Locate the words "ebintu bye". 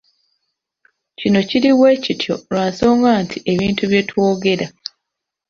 3.51-4.01